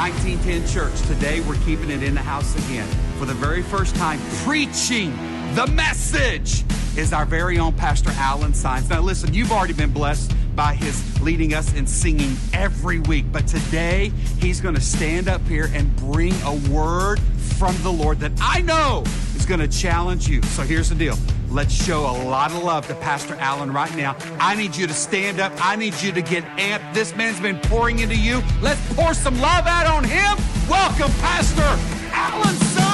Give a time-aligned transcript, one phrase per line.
[0.00, 1.08] 1910 Church.
[1.08, 2.88] Today we're keeping it in the house again.
[3.18, 5.10] For the very first time, preaching
[5.54, 6.64] the message
[6.96, 8.88] is our very own Pastor Alan Sines.
[8.88, 13.46] Now, listen, you've already been blessed by his leading us in singing every week, but
[13.46, 17.20] today he's going to stand up here and bring a word
[17.58, 19.04] from the Lord that I know
[19.36, 20.42] is going to challenge you.
[20.44, 21.18] So here's the deal.
[21.50, 24.16] Let's show a lot of love to Pastor Allen right now.
[24.38, 25.52] I need you to stand up.
[25.56, 26.94] I need you to get amped.
[26.94, 28.40] This man's been pouring into you.
[28.60, 30.38] Let's pour some love out on him.
[30.68, 31.76] Welcome, Pastor
[32.12, 32.89] Allen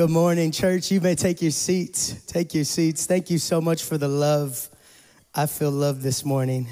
[0.00, 0.90] Good morning, church.
[0.90, 2.24] You may take your seats.
[2.24, 3.04] Take your seats.
[3.04, 4.66] Thank you so much for the love.
[5.34, 6.68] I feel love this morning.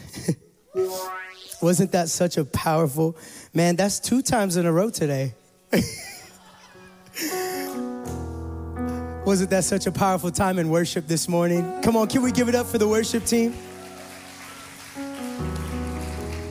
[1.60, 3.18] Wasn't that such a powerful
[3.52, 3.76] man?
[3.76, 5.34] That's two times in a row today.
[9.26, 11.82] Wasn't that such a powerful time in worship this morning?
[11.82, 13.52] Come on, can we give it up for the worship team?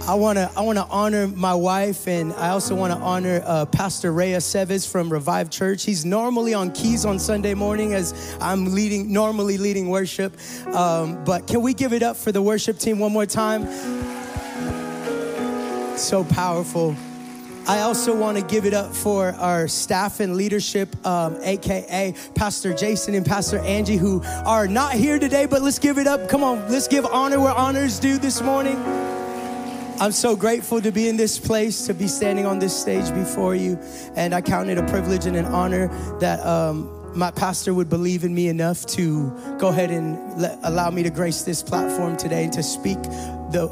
[0.08, 3.44] I want to I want to honor my wife, and I also want to honor
[3.46, 5.84] uh, Pastor Rhea Seves from Revive Church.
[5.84, 10.34] He's normally on keys on Sunday morning as I'm leading, normally leading worship.
[10.68, 13.68] Um, but can we give it up for the worship team one more time?
[15.98, 16.96] So powerful.
[17.68, 22.74] I also want to give it up for our staff and leadership, um, AKA Pastor
[22.74, 26.30] Jason and Pastor Angie, who are not here today, but let's give it up.
[26.30, 28.78] Come on, let's give honor where honors due this morning.
[30.00, 33.56] I'm so grateful to be in this place, to be standing on this stage before
[33.56, 33.80] you.
[34.16, 35.88] And I count it a privilege and an honor
[36.20, 40.92] that um, my pastor would believe in me enough to go ahead and let, allow
[40.92, 43.68] me to grace this platform today and to speak the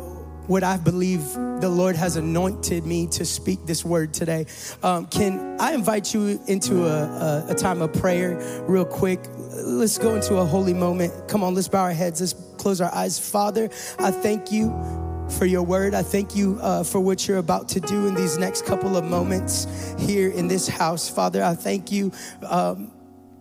[0.47, 4.47] what I believe the Lord has anointed me to speak this word today.
[4.81, 9.19] Um, can I invite you into a, a, a time of prayer real quick?
[9.63, 11.27] Let's go into a holy moment.
[11.27, 12.19] Come on, let's bow our heads.
[12.21, 13.17] Let's close our eyes.
[13.17, 13.69] Father,
[13.99, 15.93] I thank you for your word.
[15.93, 19.03] I thank you uh, for what you're about to do in these next couple of
[19.03, 19.67] moments
[19.99, 21.09] here in this house.
[21.09, 22.11] Father, I thank you.
[22.47, 22.91] Um,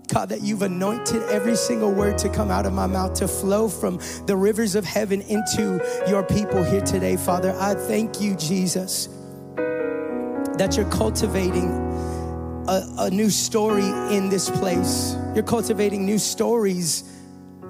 [0.09, 3.69] God, that you've anointed every single word to come out of my mouth to flow
[3.69, 7.57] from the rivers of heaven into your people here today, Father.
[7.59, 9.09] I thank you, Jesus,
[9.57, 11.71] that you're cultivating
[12.69, 15.17] a, a new story in this place.
[15.35, 17.14] You're cultivating new stories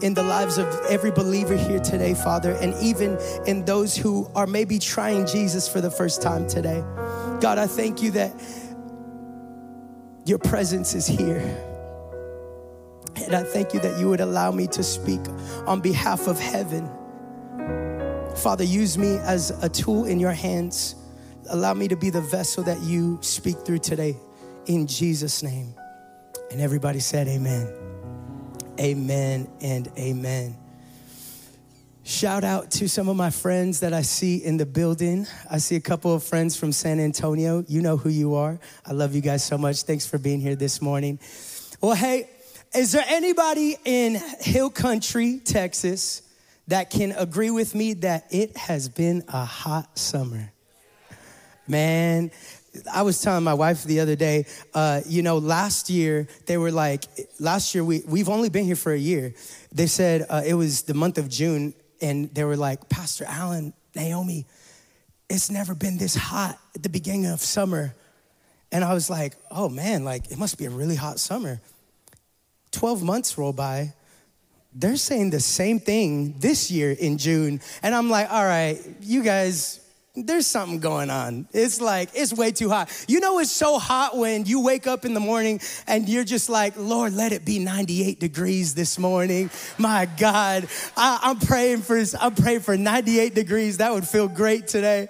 [0.01, 4.47] in the lives of every believer here today, Father, and even in those who are
[4.47, 6.81] maybe trying Jesus for the first time today.
[7.41, 8.35] God, I thank you that
[10.25, 11.41] your presence is here.
[13.17, 15.21] And I thank you that you would allow me to speak
[15.67, 16.91] on behalf of heaven.
[18.37, 20.97] Father, use me as a tool in your hands.
[21.51, 24.17] Allow me to be the vessel that you speak through today.
[24.67, 25.75] In Jesus' name.
[26.51, 27.84] And everybody said, Amen.
[28.79, 30.57] Amen and amen.
[32.03, 35.27] Shout out to some of my friends that I see in the building.
[35.51, 37.65] I see a couple of friends from San Antonio.
[37.67, 38.59] You know who you are.
[38.85, 39.85] I love you guys so much.
[39.85, 41.19] Thanks for being here this morning.
[41.81, 42.29] Well, hey,
[42.75, 46.23] is there anybody in Hill Country, Texas,
[46.69, 50.53] that can agree with me that it has been a hot summer?
[51.67, 52.33] Man,
[52.93, 56.73] I was telling my wife the other day, uh, you know, last year they were
[56.73, 57.05] like,
[57.39, 59.35] last year we we've only been here for a year.
[59.73, 63.73] They said uh, it was the month of June, and they were like, Pastor Allen,
[63.95, 64.47] Naomi,
[65.29, 67.95] it's never been this hot at the beginning of summer,
[68.73, 71.61] and I was like, oh man, like it must be a really hot summer.
[72.71, 73.95] Twelve months roll by.
[74.77, 79.23] They're saying the same thing this year in June, and I'm like, all right, you
[79.23, 79.81] guys
[80.17, 81.49] there's something going on.
[81.53, 82.89] It's like, it's way too hot.
[83.09, 86.49] You know, it's so hot when you wake up in the morning and you're just
[86.49, 89.51] like, Lord, let it be 98 degrees this morning.
[89.77, 93.79] My God, I, am praying for, I'm praying for 98 degrees.
[93.79, 95.09] That would feel great today.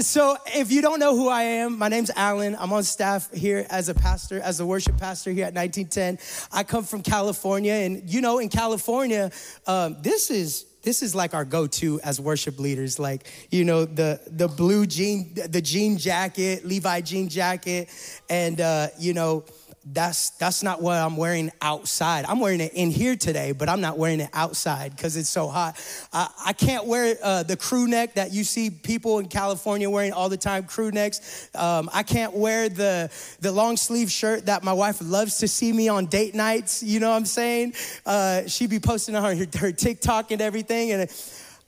[0.00, 2.54] So if you don't know who I am, my name's Alan.
[2.56, 6.18] I'm on staff here as a pastor, as a worship pastor here at 1910.
[6.52, 9.32] I come from California and you know, in California,
[9.66, 12.98] um, this is, this is like our go-to as worship leaders.
[12.98, 17.88] Like you know the the blue jean the jean jacket levi jean jacket
[18.28, 19.44] and uh, you know
[19.84, 22.26] that's that's not what I'm wearing outside.
[22.26, 25.48] I'm wearing it in here today, but I'm not wearing it outside because it's so
[25.48, 25.82] hot.
[26.12, 30.12] I, I can't wear uh, the crew neck that you see people in California wearing
[30.12, 30.64] all the time.
[30.64, 31.48] Crew necks.
[31.54, 33.10] Um, I can't wear the
[33.40, 36.82] the long sleeve shirt that my wife loves to see me on date nights.
[36.82, 37.72] You know what I'm saying?
[38.04, 41.10] Uh, she be posting on her, her TikTok and everything, and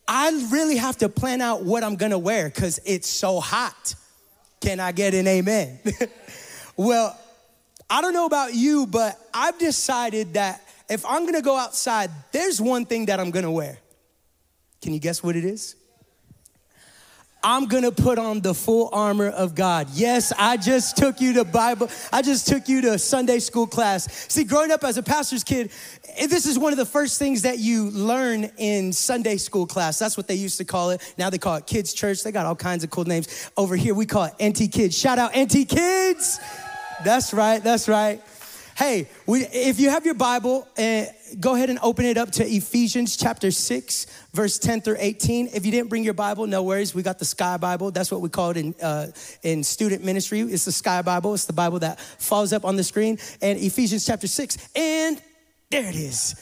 [0.07, 3.95] I really have to plan out what I'm gonna wear because it's so hot.
[4.61, 5.81] Can I get an amen?
[6.77, 7.19] well,
[7.93, 12.59] I don't know about you, but I've decided that if I'm gonna go outside, there's
[12.59, 13.77] one thing that I'm gonna wear.
[14.81, 15.77] Can you guess what it is?
[17.45, 19.89] I'm gonna put on the full armor of God.
[19.93, 24.11] Yes, I just took you to Bible, I just took you to Sunday school class.
[24.33, 25.71] See, growing up as a pastor's kid,
[26.17, 29.99] eh, this is one of the first things that you learn in Sunday school class.
[29.99, 31.15] That's what they used to call it.
[31.19, 32.23] Now they call it kids' church.
[32.23, 33.51] They got all kinds of cool names.
[33.55, 34.97] Over here, we call it NT Kids.
[34.97, 36.41] Shout out NT Kids.
[37.05, 38.23] That's right, that's right.
[38.77, 41.05] Hey, we, if you have your Bible, uh,
[41.39, 45.51] go ahead and open it up to Ephesians chapter 6, verse 10 through 18.
[45.53, 46.95] If you didn't bring your Bible, no worries.
[46.95, 47.91] We got the Sky Bible.
[47.91, 49.09] That's what we call it in, uh,
[49.43, 50.41] in student ministry.
[50.41, 51.35] It's the Sky Bible.
[51.35, 53.19] It's the Bible that falls up on the screen.
[53.43, 54.57] And Ephesians chapter 6.
[54.75, 55.21] And
[55.71, 56.35] there it is.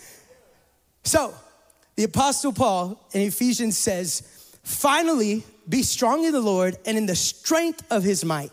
[1.02, 1.34] So,
[1.96, 4.22] the Apostle Paul in Ephesians says,
[4.62, 8.52] Finally, be strong in the Lord and in the strength of his might.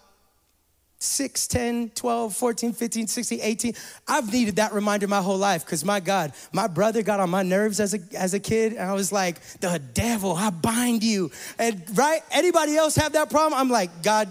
[1.01, 3.73] 6, 10, 12, 14, 15, 16, 18.
[4.07, 7.41] I've needed that reminder my whole life because my God, my brother got on my
[7.41, 8.73] nerves as a, as a kid.
[8.73, 11.31] And I was like, the devil, I bind you.
[11.57, 12.21] And right?
[12.31, 13.59] Anybody else have that problem?
[13.59, 14.29] I'm like, God,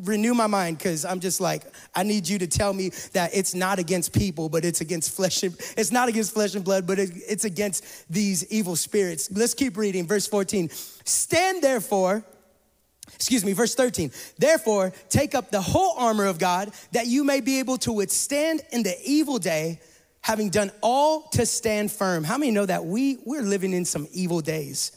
[0.00, 1.62] renew my mind because I'm just like,
[1.94, 5.44] I need you to tell me that it's not against people, but it's against flesh.
[5.44, 9.30] And, it's not against flesh and blood, but it, it's against these evil spirits.
[9.30, 10.06] Let's keep reading.
[10.06, 10.68] Verse 14.
[11.04, 12.24] Stand therefore
[13.22, 14.10] excuse me, verse 13.
[14.36, 18.62] Therefore, take up the whole armor of God that you may be able to withstand
[18.72, 19.78] in the evil day,
[20.22, 22.24] having done all to stand firm.
[22.24, 24.90] How many know that we, we're living in some evil days?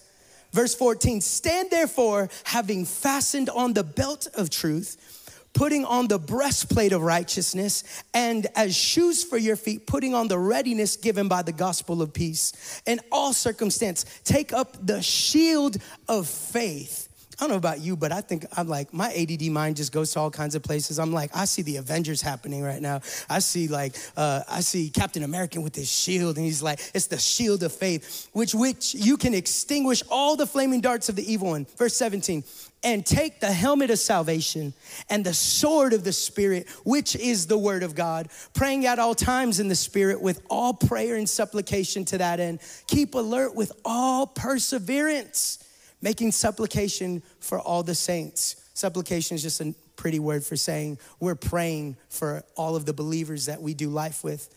[0.54, 6.94] Verse 14, stand therefore, having fastened on the belt of truth, putting on the breastplate
[6.94, 11.52] of righteousness, and as shoes for your feet, putting on the readiness given by the
[11.52, 12.82] gospel of peace.
[12.88, 15.78] In all circumstance, take up the shield
[16.08, 17.05] of faith
[17.40, 20.12] I don't know about you, but I think I'm like, my ADD mind just goes
[20.14, 21.00] to all kinds of places.
[21.00, 23.02] I'm like, I see the Avengers happening right now.
[23.30, 27.08] I see like, uh, I see Captain American with his shield, and he's like, it's
[27.08, 31.32] the shield of faith, which which you can extinguish all the flaming darts of the
[31.32, 31.66] evil one.
[31.78, 32.44] Verse 17,
[32.86, 34.74] and take the helmet of salvation
[35.10, 39.16] and the sword of the Spirit, which is the word of God, praying at all
[39.16, 42.60] times in the Spirit with all prayer and supplication to that end.
[42.88, 45.65] Keep alert with all perseverance
[46.02, 48.56] making supplication for all the saints.
[48.74, 53.46] Supplication is just a pretty word for saying we're praying for all of the believers
[53.46, 54.54] that we do life with.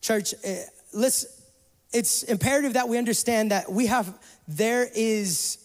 [0.00, 1.42] Church, eh, let's,
[1.92, 4.12] it's imperative that we understand that we have,
[4.46, 5.58] there is,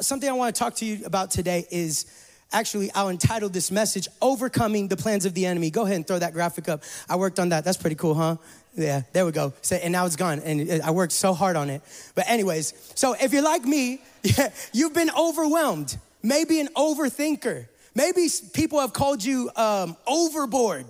[0.00, 2.06] something I want to talk to you about today is
[2.52, 5.70] actually, I'll entitle this message, Overcoming the Plans of the Enemy.
[5.70, 6.82] Go ahead and throw that graphic up.
[7.08, 7.64] I worked on that.
[7.64, 8.36] That's pretty cool, huh?
[8.76, 9.54] Yeah, there we go.
[9.70, 10.40] And now it's gone.
[10.40, 11.82] And I worked so hard on it.
[12.14, 17.66] But, anyways, so if you're like me, yeah, you've been overwhelmed, maybe an overthinker.
[17.94, 20.84] Maybe people have called you um, overboard.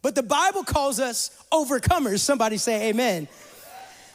[0.00, 2.20] But the Bible calls us overcomers.
[2.20, 3.26] Somebody say amen.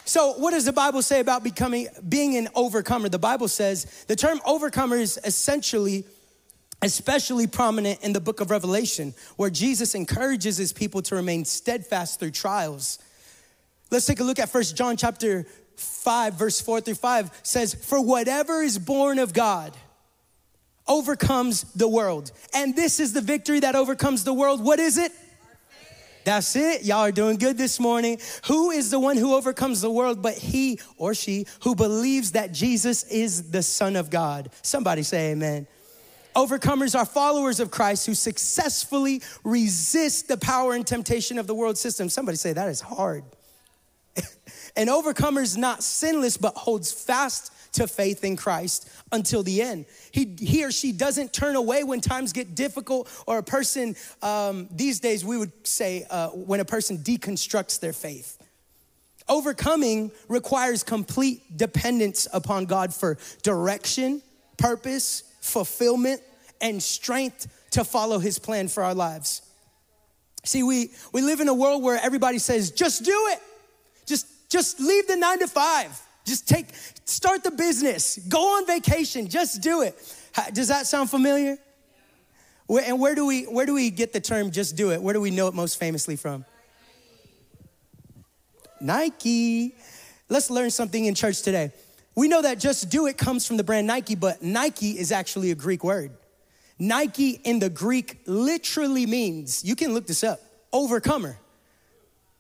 [0.06, 3.10] So, what does the Bible say about becoming being an overcomer?
[3.10, 6.06] The Bible says the term overcomer is essentially
[6.84, 12.20] especially prominent in the book of Revelation, where Jesus encourages his people to remain steadfast
[12.20, 13.00] through trials.
[13.90, 15.46] Let's take a look at First John chapter
[15.78, 19.74] 5, verse 4 through 5 says, For whatever is born of God
[20.88, 22.32] overcomes the world.
[22.54, 24.64] And this is the victory that overcomes the world.
[24.64, 25.12] What is it?
[26.26, 26.84] That's it.
[26.84, 28.20] Y'all are doing good this morning.
[28.48, 32.54] Who is the one who overcomes the world but he or she who believes that
[32.54, 34.50] Jesus is the Son of God?
[34.62, 35.68] Somebody say amen.
[36.36, 41.78] Overcomers are followers of Christ who successfully resist the power and temptation of the world
[41.78, 42.10] system.
[42.10, 43.24] Somebody say that is hard.
[44.76, 49.86] An overcomer is not sinless, but holds fast to faith in Christ until the end.
[50.12, 54.68] He, he or she doesn't turn away when times get difficult, or a person, um,
[54.72, 58.38] these days we would say, uh, when a person deconstructs their faith.
[59.28, 64.22] Overcoming requires complete dependence upon God for direction,
[64.58, 66.22] purpose, fulfillment,
[66.62, 69.42] and strength to follow his plan for our lives.
[70.46, 73.40] See, we, we live in a world where everybody says, just do it.
[74.06, 76.00] Just, just leave the nine to five.
[76.26, 76.68] Just take,
[77.06, 79.96] start the business, go on vacation, just do it.
[80.54, 81.58] Does that sound familiar?
[82.70, 85.02] And where do we where do we get the term just do it?
[85.02, 86.46] Where do we know it most famously from?
[88.80, 89.76] Nike.
[90.30, 91.72] Let's learn something in church today.
[92.16, 95.52] We know that just do it comes from the brand Nike, but Nike is actually
[95.52, 96.12] a Greek word.
[96.80, 100.40] Nike in the Greek literally means, you can look this up,
[100.72, 101.38] overcomer,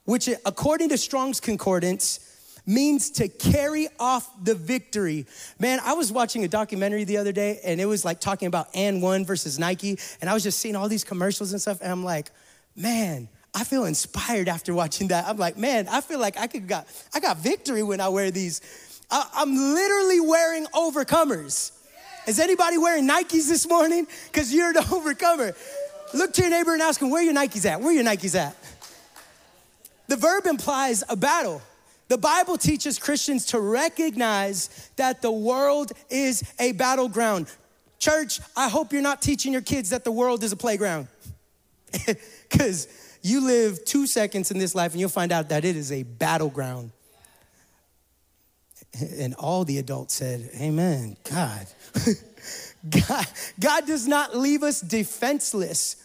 [0.06, 2.30] which according to Strong's Concordance,
[2.66, 5.26] means to carry off the victory.
[5.60, 8.72] Man, I was watching a documentary the other day and it was like talking about
[8.74, 10.00] AND1 versus Nike.
[10.22, 11.82] And I was just seeing all these commercials and stuff.
[11.82, 12.32] And I'm like,
[12.76, 15.28] man, I feel inspired after watching that.
[15.28, 18.32] I'm like, man, I feel like I could got I got victory when I wear
[18.32, 18.62] these.
[19.14, 21.72] I, I'm literally wearing overcomers.
[22.26, 24.08] Is anybody wearing Nikes this morning?
[24.32, 25.54] Because you're the overcomer.
[26.16, 27.80] Look to your neighbor and ask him, where your Nikes at?
[27.80, 28.56] Where your Nikes at?
[30.08, 31.62] The verb implies a battle.
[32.08, 37.48] The Bible teaches Christians to recognize that the world is a battleground.
[38.00, 41.08] Church, I hope you're not teaching your kids that the world is a playground.
[42.50, 42.88] Because
[43.24, 46.04] you live two seconds in this life and you'll find out that it is a
[46.04, 46.92] battleground.
[49.00, 51.18] And all the adults said, Amen.
[51.30, 51.68] God.
[53.08, 53.26] God,
[53.60, 55.96] God does not leave us defenseless.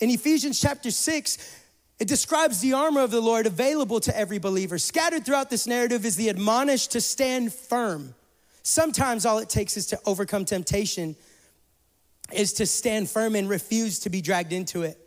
[0.00, 1.58] In Ephesians chapter 6,
[1.98, 4.78] it describes the armor of the Lord available to every believer.
[4.78, 8.14] Scattered throughout this narrative is the admonished to stand firm.
[8.62, 11.16] Sometimes all it takes is to overcome temptation,
[12.32, 14.98] is to stand firm and refuse to be dragged into it.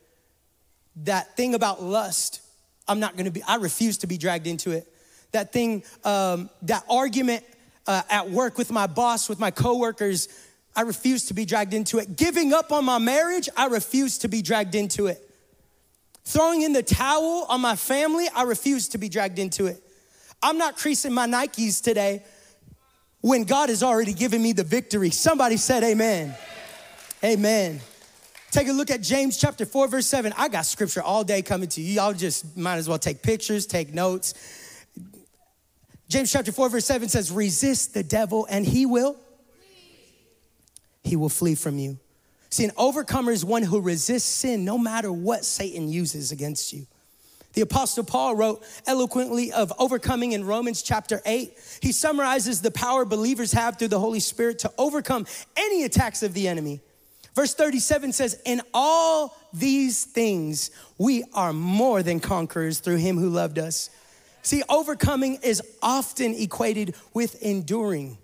[0.98, 2.42] That thing about lust,
[2.88, 4.92] I'm not gonna be, I refuse to be dragged into it.
[5.32, 7.44] That thing, um, that argument
[7.88, 10.28] uh, at work with my boss, with my coworkers,
[10.76, 12.16] I refuse to be dragged into it.
[12.16, 15.28] Giving up on my marriage, I refuse to be dragged into it.
[16.24, 19.82] Throwing in the towel on my family, I refuse to be dragged into it.
[20.42, 22.24] I'm not creasing my Nikes today
[23.22, 25.10] when God has already given me the victory.
[25.10, 26.36] Somebody said, Amen.
[27.24, 27.82] Amen.
[28.50, 30.34] Take a look at James chapter 4, verse 7.
[30.38, 31.94] I got scripture all day coming to you.
[31.94, 34.34] Y'all just might as well take pictures, take notes.
[36.12, 39.16] James chapter 4, verse 7 says, Resist the devil and he will.
[41.04, 42.00] He will flee from you.
[42.50, 46.86] See, an overcomer is one who resists sin no matter what Satan uses against you.
[47.54, 51.54] The Apostle Paul wrote eloquently of overcoming in Romans chapter 8.
[51.82, 55.26] He summarizes the power believers have through the Holy Spirit to overcome
[55.56, 56.82] any attacks of the enemy.
[57.36, 63.30] Verse 37 says, In all these things, we are more than conquerors through him who
[63.30, 63.90] loved us.
[64.42, 68.18] See, overcoming is often equated with enduring.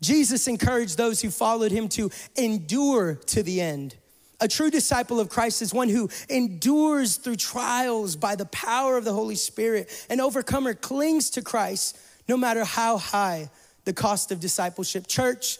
[0.00, 3.96] Jesus encouraged those who followed him to endure to the end.
[4.40, 9.04] A true disciple of Christ is one who endures through trials by the power of
[9.04, 9.90] the Holy Spirit.
[10.08, 11.98] An overcomer clings to Christ
[12.28, 13.50] no matter how high
[13.84, 15.08] the cost of discipleship.
[15.08, 15.58] Church,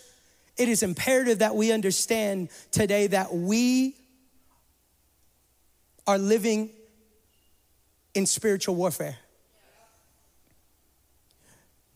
[0.57, 3.97] it is imperative that we understand today that we
[6.07, 6.71] are living
[8.15, 9.17] in spiritual warfare.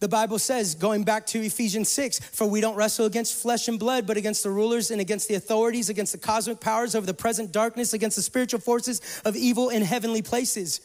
[0.03, 3.79] The Bible says, going back to Ephesians 6, for we don't wrestle against flesh and
[3.79, 7.15] blood, but against the rulers and against the authorities, against the cosmic powers over the
[7.15, 10.81] present darkness, against the spiritual forces of evil in heavenly places.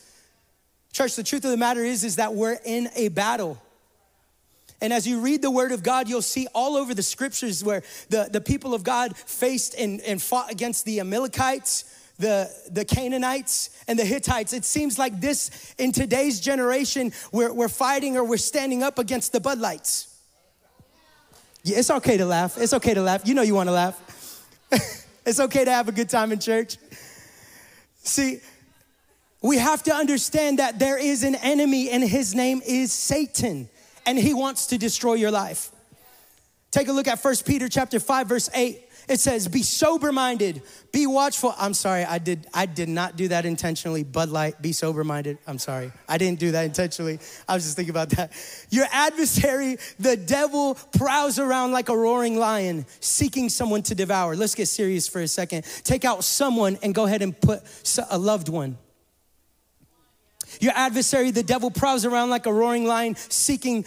[0.94, 3.60] Church, the truth of the matter is, is that we're in a battle.
[4.82, 7.82] And as you read the word of God, you'll see all over the scriptures where
[8.10, 11.86] the, the people of God faced and, and fought against the Amalekites,
[12.20, 14.54] the, the Canaanites and the Hittites.
[14.54, 19.32] It seems like this in today's generation, we're, we're fighting or we're standing up against
[19.32, 20.16] the Bud Lights.
[21.64, 22.58] Yeah, it's okay to laugh.
[22.58, 23.28] It's okay to laugh.
[23.28, 24.46] You know you want to laugh.
[25.26, 26.78] it's okay to have a good time in church.
[28.04, 28.40] See,
[29.42, 33.70] we have to understand that there is an enemy and his name is Satan
[34.06, 35.72] and he wants to destroy your life.
[36.72, 38.87] Take a look at First Peter chapter 5 verse 8.
[39.08, 40.62] It says, be sober minded,
[40.92, 41.56] be watchful.
[41.58, 44.04] I'm sorry, I did, I did not do that intentionally.
[44.04, 45.38] Bud Light, be sober minded.
[45.48, 47.20] I'm sorry, I didn't do that intentionally.
[47.48, 48.34] I was just thinking about that.
[48.70, 54.36] Your adversary, the devil, prowls around like a roaring lion, seeking someone to devour.
[54.36, 55.64] Let's get serious for a second.
[55.86, 57.62] Take out someone and go ahead and put
[58.10, 58.78] a loved one.
[60.60, 63.86] Your adversary, the devil, prowls around like a roaring lion, seeking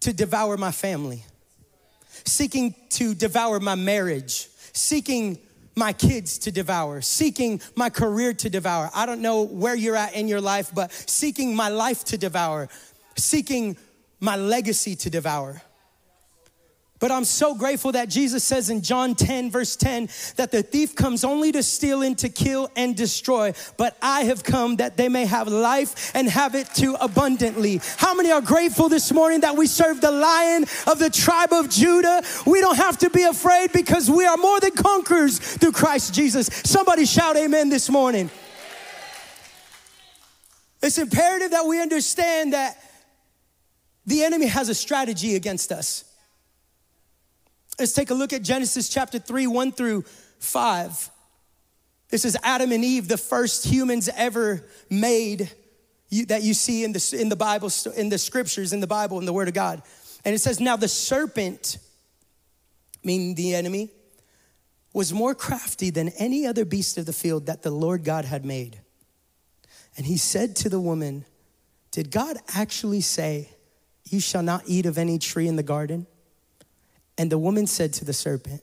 [0.00, 1.24] to devour my family
[2.26, 5.38] seeking to devour my marriage, seeking
[5.76, 8.90] my kids to devour, seeking my career to devour.
[8.94, 12.68] I don't know where you're at in your life, but seeking my life to devour,
[13.16, 13.76] seeking
[14.20, 15.60] my legacy to devour.
[17.00, 20.94] But I'm so grateful that Jesus says in John 10, verse 10, that the thief
[20.94, 23.52] comes only to steal and to kill and destroy.
[23.76, 27.80] But I have come that they may have life and have it too abundantly.
[27.96, 31.68] How many are grateful this morning that we serve the lion of the tribe of
[31.68, 32.22] Judah?
[32.46, 36.46] We don't have to be afraid because we are more than conquerors through Christ Jesus.
[36.64, 38.30] Somebody shout amen this morning.
[40.80, 42.78] It's imperative that we understand that
[44.06, 46.04] the enemy has a strategy against us.
[47.78, 50.04] Let's take a look at Genesis chapter 3, 1 through
[50.38, 51.10] 5.
[52.10, 55.50] This is Adam and Eve, the first humans ever made
[56.08, 59.18] you, that you see in the, in the Bible, in the scriptures, in the Bible,
[59.18, 59.82] in the Word of God.
[60.24, 61.78] And it says, Now the serpent,
[63.02, 63.90] meaning the enemy,
[64.92, 68.44] was more crafty than any other beast of the field that the Lord God had
[68.44, 68.80] made.
[69.96, 71.24] And he said to the woman,
[71.90, 73.48] Did God actually say,
[74.04, 76.06] You shall not eat of any tree in the garden?
[77.16, 78.62] And the woman said to the serpent,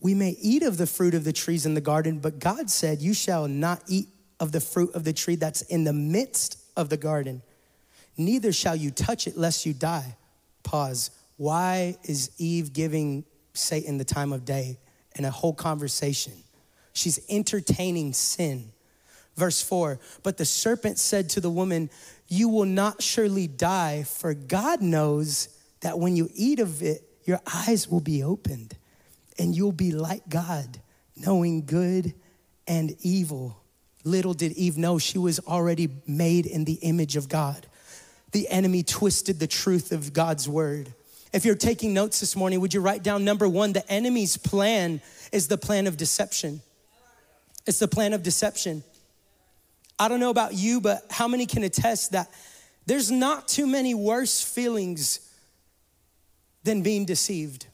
[0.00, 3.00] We may eat of the fruit of the trees in the garden, but God said,
[3.00, 4.08] You shall not eat
[4.40, 7.42] of the fruit of the tree that's in the midst of the garden.
[8.16, 10.16] Neither shall you touch it lest you die.
[10.62, 11.10] Pause.
[11.36, 14.78] Why is Eve giving Satan the time of day
[15.16, 16.32] in a whole conversation?
[16.92, 18.72] She's entertaining sin.
[19.36, 21.90] Verse 4 But the serpent said to the woman,
[22.28, 25.48] You will not surely die, for God knows
[25.80, 28.76] that when you eat of it, your eyes will be opened
[29.38, 30.80] and you'll be like God,
[31.16, 32.14] knowing good
[32.66, 33.58] and evil.
[34.04, 37.66] Little did Eve know she was already made in the image of God.
[38.32, 40.92] The enemy twisted the truth of God's word.
[41.32, 43.72] If you're taking notes this morning, would you write down number one?
[43.72, 45.00] The enemy's plan
[45.32, 46.60] is the plan of deception.
[47.66, 48.82] It's the plan of deception.
[49.98, 52.30] I don't know about you, but how many can attest that
[52.86, 55.20] there's not too many worse feelings
[56.64, 57.66] than being deceived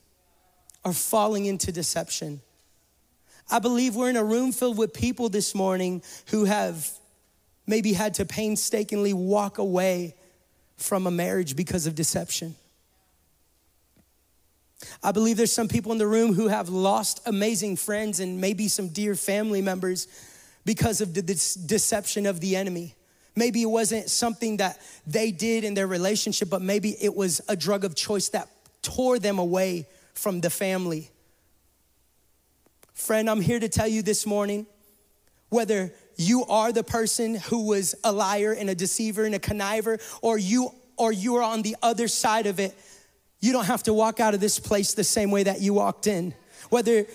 [0.83, 2.41] or falling into deception?
[3.51, 6.89] I believe we're in a room filled with people this morning who have
[7.65, 10.15] maybe had to painstakingly walk away
[10.77, 12.55] from a marriage because of deception.
[15.03, 18.67] I believe there's some people in the room who have lost amazing friends and maybe
[18.67, 20.07] some dear family members
[20.65, 22.95] because of the deception of the enemy.
[23.35, 27.55] Maybe it wasn't something that they did in their relationship, but maybe it was a
[27.55, 28.47] drug of choice that
[28.81, 31.09] tore them away from the family.
[32.93, 34.67] Friend, I'm here to tell you this morning
[35.49, 40.01] whether you are the person who was a liar and a deceiver and a conniver
[40.21, 42.77] or you or you're on the other side of it
[43.39, 46.07] you don't have to walk out of this place the same way that you walked
[46.07, 46.33] in
[46.69, 47.05] whether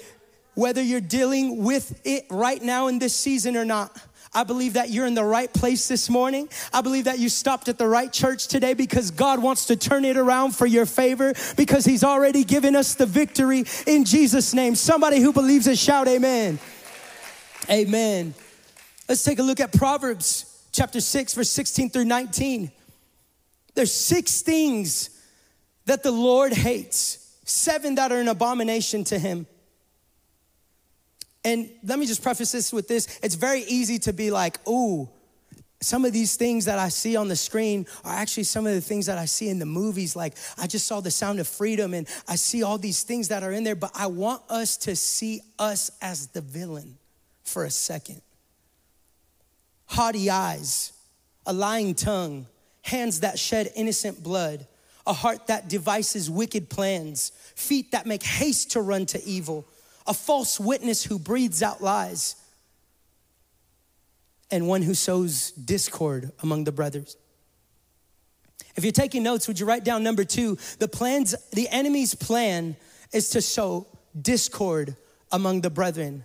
[0.54, 3.94] whether you're dealing with it right now in this season or not
[4.34, 6.48] I believe that you're in the right place this morning.
[6.72, 10.04] I believe that you stopped at the right church today because God wants to turn
[10.04, 14.74] it around for your favor because He's already given us the victory in Jesus' name.
[14.74, 16.58] Somebody who believes it, shout amen.
[17.70, 18.34] Amen.
[19.08, 22.72] Let's take a look at Proverbs chapter 6, verse 16 through 19.
[23.74, 25.10] There's six things
[25.86, 29.46] that the Lord hates, seven that are an abomination to Him.
[31.44, 35.08] And let me just preface this with this it's very easy to be like, ooh,
[35.80, 38.80] some of these things that I see on the screen are actually some of the
[38.80, 40.16] things that I see in the movies.
[40.16, 43.42] Like, I just saw The Sound of Freedom and I see all these things that
[43.42, 46.96] are in there, but I want us to see us as the villain
[47.42, 48.22] for a second.
[49.84, 50.94] Haughty eyes,
[51.44, 52.46] a lying tongue,
[52.80, 54.66] hands that shed innocent blood,
[55.06, 59.66] a heart that devises wicked plans, feet that make haste to run to evil
[60.06, 62.36] a false witness who breathes out lies,
[64.50, 67.16] and one who sows discord among the brothers.
[68.76, 70.58] If you're taking notes, would you write down number two?
[70.78, 72.76] The plans, the enemy's plan
[73.12, 73.86] is to sow
[74.20, 74.96] discord
[75.32, 76.24] among the brethren.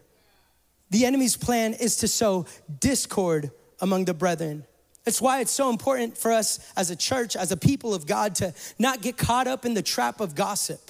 [0.89, 2.45] The enemy's plan is to sow
[2.79, 4.65] discord among the brethren.
[5.05, 8.35] That's why it's so important for us as a church, as a people of God,
[8.35, 10.88] to not get caught up in the trap of gossip.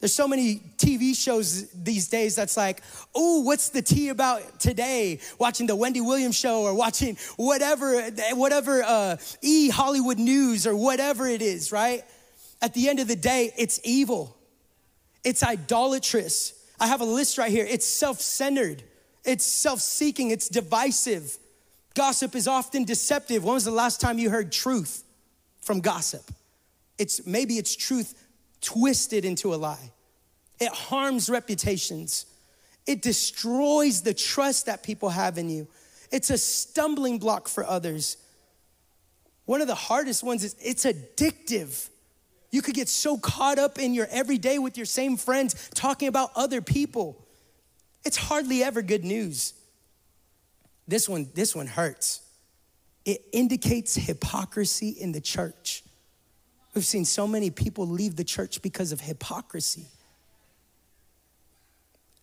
[0.00, 2.82] There's so many TV shows these days that's like,
[3.14, 5.18] oh, what's the tea about today?
[5.38, 8.00] Watching the Wendy Williams show or watching whatever,
[8.32, 12.04] whatever uh, E Hollywood News or whatever it is, right?
[12.62, 14.36] At the end of the day, it's evil.
[15.24, 16.54] It's idolatrous.
[16.78, 17.66] I have a list right here.
[17.68, 18.84] It's self centered,
[19.24, 21.36] it's self seeking, it's divisive.
[21.94, 23.42] Gossip is often deceptive.
[23.42, 25.02] When was the last time you heard truth
[25.60, 26.22] from gossip?
[26.96, 28.14] It's maybe it's truth
[28.60, 29.92] twisted into a lie.
[30.60, 32.26] It harms reputations.
[32.86, 35.68] It destroys the trust that people have in you.
[36.10, 38.16] It's a stumbling block for others.
[39.44, 41.88] One of the hardest ones is it's addictive.
[42.50, 46.30] You could get so caught up in your everyday with your same friends talking about
[46.34, 47.26] other people.
[48.04, 49.52] It's hardly ever good news.
[50.86, 52.22] This one, this one hurts.
[53.04, 55.82] It indicates hypocrisy in the church.
[56.78, 59.86] We've seen so many people leave the church because of hypocrisy.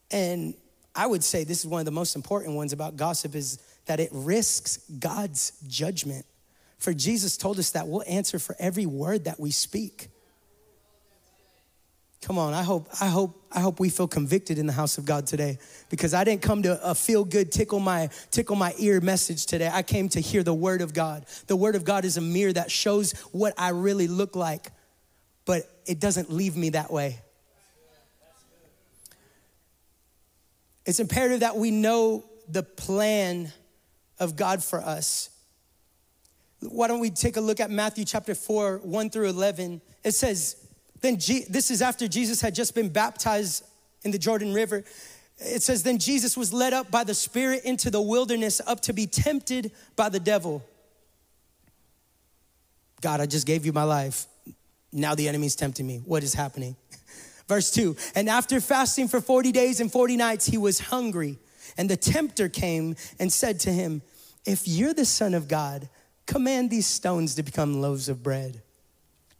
[0.09, 0.53] And
[0.95, 3.99] I would say this is one of the most important ones about gossip is that
[3.99, 6.25] it risks God's judgment.
[6.77, 10.07] For Jesus told us that we'll answer for every word that we speak.
[12.25, 15.05] Come on, I hope, I hope, I hope we feel convicted in the house of
[15.05, 15.59] God today
[15.91, 19.69] because I didn't come to a feel good, tickle my, tickle my ear message today.
[19.71, 21.27] I came to hear the word of God.
[21.45, 24.71] The word of God is a mirror that shows what I really look like,
[25.45, 27.19] but it doesn't leave me that way.
[30.83, 33.53] It's imperative that we know the plan
[34.19, 35.29] of God for us.
[36.59, 39.79] Why don't we take a look at Matthew chapter 4, 1 through 11?
[40.03, 40.64] It says,
[41.05, 43.63] then this is after Jesus had just been baptized
[44.03, 44.83] in the Jordan River.
[45.37, 48.93] It says, Then Jesus was led up by the Spirit into the wilderness up to
[48.93, 50.65] be tempted by the devil.
[53.01, 54.25] God, I just gave you my life.
[54.91, 56.01] Now the enemy's tempting me.
[56.05, 56.75] What is happening?
[57.47, 61.37] Verse 2 And after fasting for 40 days and 40 nights, he was hungry.
[61.77, 64.01] And the tempter came and said to him,
[64.45, 65.89] If you're the Son of God,
[66.25, 68.61] command these stones to become loaves of bread.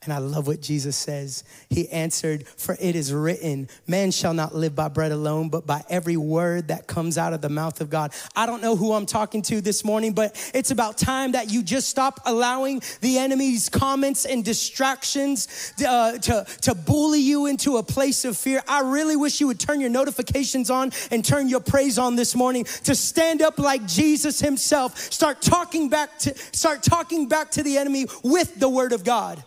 [0.06, 1.44] And I love what Jesus says.
[1.68, 5.84] He answered, For it is written, man shall not live by bread alone, but by
[5.90, 8.14] every word that comes out of the mouth of God.
[8.36, 11.64] I don't know who I'm talking to this morning, but it's about time that you
[11.64, 17.84] just stop allowing the enemy's comments and distractions uh, to, to bully you into a
[17.84, 18.62] place of fear.
[18.68, 22.36] I really wish you would turn your notifications on and turn your praise on this
[22.36, 24.98] morning to stand up like Jesus himself.
[24.98, 29.44] Start talking back to, start talking back to the enemy with the word of God.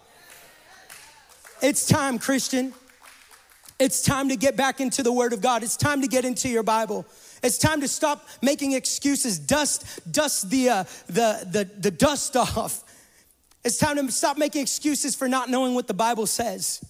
[1.60, 2.72] It's time, Christian.
[3.78, 5.62] It's time to get back into the Word of God.
[5.62, 7.06] It's time to get into your Bible.
[7.42, 12.84] It's time to stop making excuses, dust, dust the, uh, the, the, the dust off.
[13.64, 16.84] It's time to stop making excuses for not knowing what the Bible says.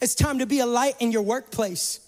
[0.00, 2.00] It's time to be a light in your workplace.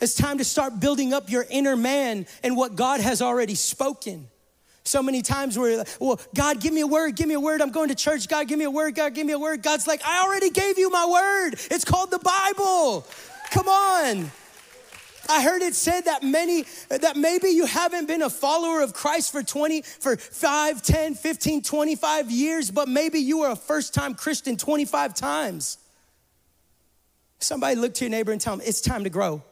[0.00, 4.28] It's time to start building up your inner man and what God has already spoken.
[4.84, 7.60] So many times we're like, well, God, give me a word, give me a word.
[7.60, 8.28] I'm going to church.
[8.28, 8.94] God, give me a word.
[8.94, 9.62] God, give me a word.
[9.62, 11.54] God's like, I already gave you my word.
[11.70, 13.06] It's called the Bible.
[13.52, 14.30] Come on.
[15.28, 19.30] I heard it said that many, that maybe you haven't been a follower of Christ
[19.30, 24.14] for 20, for 5, 10, 15, 25 years, but maybe you were a first time
[24.14, 25.78] Christian 25 times.
[27.38, 29.42] Somebody look to your neighbor and tell them, it's time to grow.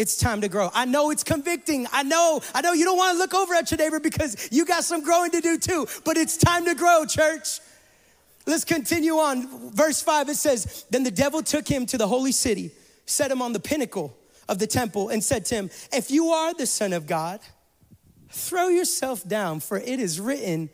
[0.00, 0.70] It's time to grow.
[0.72, 1.86] I know it's convicting.
[1.92, 4.64] I know, I know you don't want to look over at your neighbor because you
[4.64, 7.60] got some growing to do too, but it's time to grow, church.
[8.46, 9.72] Let's continue on.
[9.72, 12.70] Verse 5 it says, Then the devil took him to the holy city,
[13.04, 14.16] set him on the pinnacle
[14.48, 17.40] of the temple, and said to him, If you are the Son of God,
[18.30, 20.70] throw yourself down, for it is written,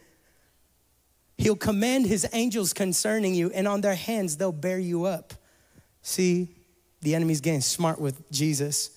[1.36, 5.34] He'll command His angels concerning you, and on their hands they'll bear you up.
[6.00, 6.54] See,
[7.02, 8.95] the enemy's getting smart with Jesus.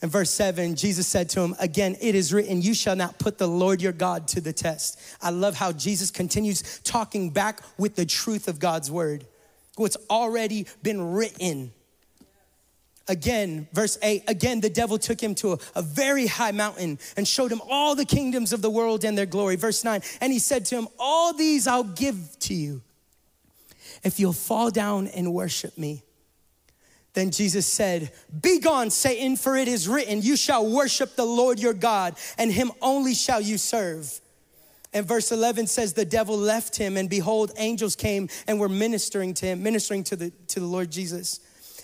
[0.00, 3.36] In verse 7, Jesus said to him, Again, it is written, You shall not put
[3.36, 5.00] the Lord your God to the test.
[5.20, 9.26] I love how Jesus continues talking back with the truth of God's word,
[9.76, 11.72] what's already been written.
[13.08, 17.26] Again, verse 8, again, the devil took him to a, a, very high mountain and
[17.26, 19.56] showed him all the kingdoms of the world and their glory.
[19.56, 22.82] Verse 9, and he said to him, All these I'll give to you
[24.04, 26.02] if you'll fall down and worship me.
[27.18, 31.58] Then Jesus said, Be gone, Satan, for it is written, You shall worship the Lord
[31.58, 34.20] your God, and him only shall you serve.
[34.92, 39.34] And verse 11 says, The devil left him, and behold, angels came and were ministering
[39.34, 41.40] to him, ministering to the, to the Lord Jesus.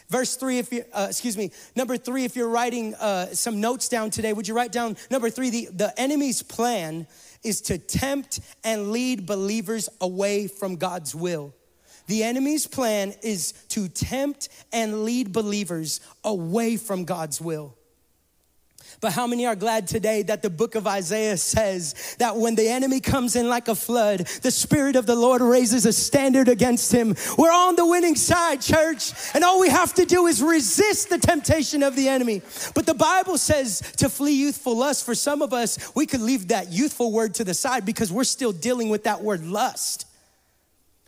[0.09, 3.89] Verse three, if you, uh, excuse me, number three, if you're writing uh, some notes
[3.89, 5.51] down today, would you write down number three?
[5.51, 7.09] The, the enemy's plan
[7.43, 11.53] is to tempt and lead believers away from God's will.
[12.07, 17.77] The enemy's plan is to tempt and lead believers away from God's will.
[19.01, 22.69] But how many are glad today that the book of Isaiah says that when the
[22.69, 26.93] enemy comes in like a flood, the Spirit of the Lord raises a standard against
[26.93, 27.15] him?
[27.37, 31.19] We're on the winning side, church, and all we have to do is resist the
[31.19, 32.43] temptation of the enemy.
[32.75, 35.05] But the Bible says to flee youthful lust.
[35.05, 38.25] For some of us, we could leave that youthful word to the side because we're
[38.25, 40.07] still dealing with that word lust.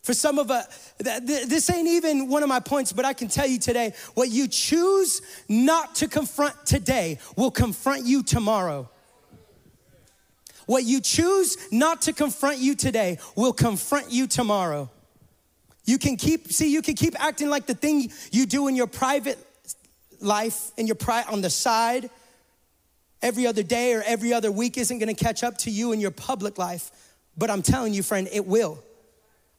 [0.07, 3.27] For some of uh, us, this ain't even one of my points, but I can
[3.27, 8.88] tell you today what you choose not to confront today will confront you tomorrow.
[10.66, 14.88] What you choose not to confront you today will confront you tomorrow.
[15.87, 18.87] You can keep, see, you can keep acting like the thing you do in your
[18.87, 19.45] private
[20.21, 22.11] life, in your pri- on the side,
[23.23, 26.12] every other day or every other week isn't gonna catch up to you in your
[26.12, 26.92] public life.
[27.37, 28.85] But I'm telling you, friend, it will.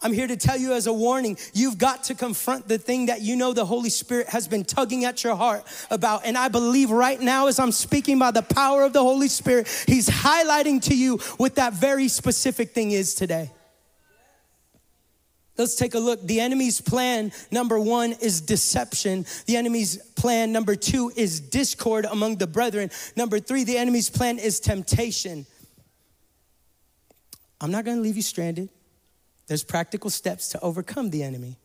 [0.01, 3.21] I'm here to tell you as a warning, you've got to confront the thing that
[3.21, 6.23] you know the Holy Spirit has been tugging at your heart about.
[6.23, 9.67] And I believe right now, as I'm speaking by the power of the Holy Spirit,
[9.87, 13.51] He's highlighting to you what that very specific thing is today.
[15.57, 16.21] Let's take a look.
[16.21, 19.25] The enemy's plan, number one, is deception.
[19.47, 22.91] The enemy's plan, number two, is discord among the brethren.
[23.15, 25.47] Number three, the enemy's plan is temptation.
[27.59, 28.69] I'm not gonna leave you stranded.
[29.47, 31.57] There's practical steps to overcome the enemy.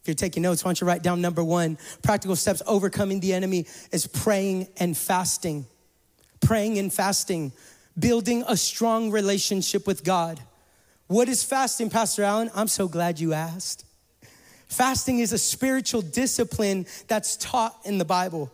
[0.00, 1.78] If you're taking notes, why don't you write down number one?
[2.02, 5.66] Practical steps overcoming the enemy is praying and fasting.
[6.40, 7.52] Praying and fasting,
[7.98, 10.40] building a strong relationship with God.
[11.06, 12.50] What is fasting, Pastor Allen?
[12.54, 13.86] I'm so glad you asked.
[14.68, 18.52] Fasting is a spiritual discipline that's taught in the Bible.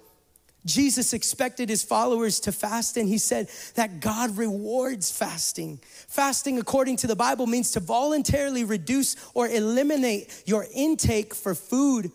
[0.66, 5.80] Jesus expected his followers to fast, and he said that God rewards fasting.
[6.08, 12.12] Fasting, according to the Bible, means to voluntarily reduce or eliminate your intake for food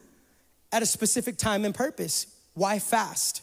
[0.72, 2.28] at a specific time and purpose.
[2.54, 3.42] Why fast?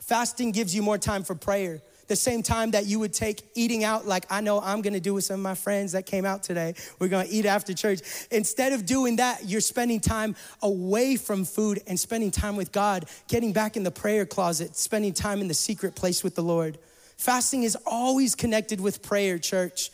[0.00, 3.84] Fasting gives you more time for prayer the same time that you would take eating
[3.84, 6.42] out, like I know I'm gonna do with some of my friends that came out
[6.42, 6.74] today.
[6.98, 8.00] We're gonna eat after church.
[8.30, 13.06] Instead of doing that, you're spending time away from food and spending time with God,
[13.28, 16.78] getting back in the prayer closet, spending time in the secret place with the Lord.
[17.16, 19.90] Fasting is always connected with prayer, church.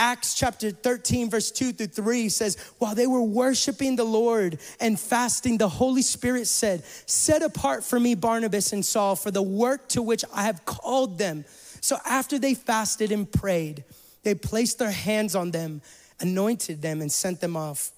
[0.00, 4.98] Acts chapter 13, verse 2 through 3 says, While they were worshiping the Lord and
[4.98, 9.88] fasting, the Holy Spirit said, Set apart for me Barnabas and Saul for the work
[9.88, 11.44] to which I have called them.
[11.80, 13.84] So after they fasted and prayed,
[14.22, 15.82] they placed their hands on them,
[16.20, 17.90] anointed them, and sent them off.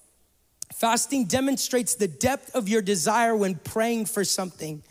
[0.73, 4.81] Fasting demonstrates the depth of your desire when praying for something.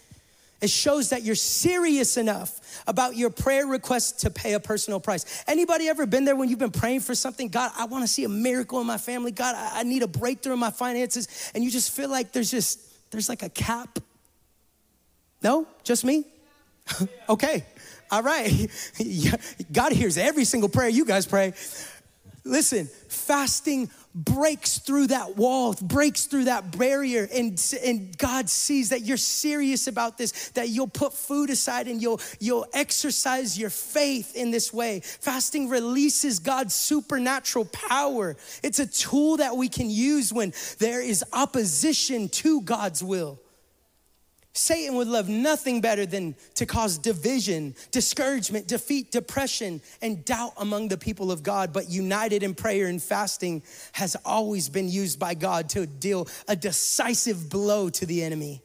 [0.61, 5.43] It shows that you're serious enough about your prayer request to pay a personal price.
[5.47, 7.49] Anybody ever been there when you've been praying for something?
[7.49, 9.33] God, I want to see a miracle in my family.
[9.33, 11.51] God, I need a breakthrough in my finances.
[11.55, 13.99] And you just feel like there's just, there's like a cap.
[15.43, 15.67] No?
[15.83, 16.25] Just me?
[17.29, 17.65] okay.
[18.11, 18.71] All right.
[19.73, 21.55] God hears every single prayer you guys pray.
[22.45, 29.03] Listen, fasting breaks through that wall, breaks through that barrier, and, and God sees that
[29.03, 34.35] you're serious about this, that you'll put food aside and you'll, you'll exercise your faith
[34.35, 35.01] in this way.
[35.01, 38.37] Fasting releases God's supernatural power.
[38.63, 43.39] It's a tool that we can use when there is opposition to God's will.
[44.53, 50.89] Satan would love nothing better than to cause division, discouragement, defeat, depression, and doubt among
[50.89, 51.73] the people of God.
[51.73, 56.57] But united in prayer and fasting has always been used by God to deal a
[56.57, 58.61] decisive blow to the enemy.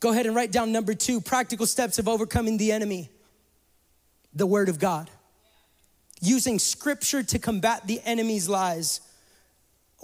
[0.00, 3.08] Go ahead and write down number two practical steps of overcoming the enemy
[4.34, 5.10] the Word of God.
[6.20, 9.00] Using scripture to combat the enemy's lies.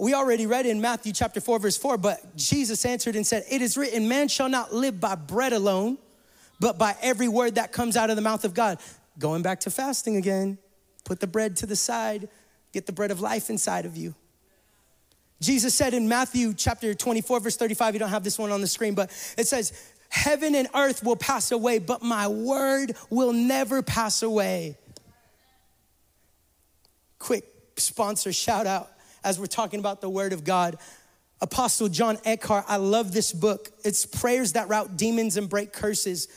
[0.01, 3.61] We already read in Matthew chapter 4, verse 4, but Jesus answered and said, It
[3.61, 5.99] is written, man shall not live by bread alone,
[6.59, 8.79] but by every word that comes out of the mouth of God.
[9.19, 10.57] Going back to fasting again,
[11.03, 12.29] put the bread to the side,
[12.73, 14.15] get the bread of life inside of you.
[15.39, 18.67] Jesus said in Matthew chapter 24, verse 35, you don't have this one on the
[18.67, 19.71] screen, but it says,
[20.09, 24.79] Heaven and earth will pass away, but my word will never pass away.
[27.19, 27.45] Quick
[27.77, 28.89] sponsor shout out
[29.23, 30.77] as we're talking about the Word of God.
[31.41, 33.71] Apostle John Eckhardt, I love this book.
[33.83, 36.27] It's prayers that rout demons and break curses.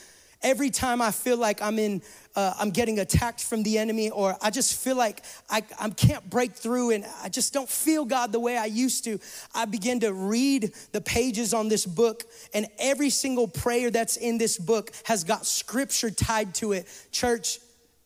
[0.42, 2.02] Every time I feel like I'm in,
[2.36, 6.28] uh, I'm getting attacked from the enemy, or I just feel like I, I can't
[6.28, 9.18] break through and I just don't feel God the way I used to,
[9.54, 14.36] I begin to read the pages on this book, and every single prayer that's in
[14.36, 16.86] this book has got scripture tied to it.
[17.10, 17.58] Church,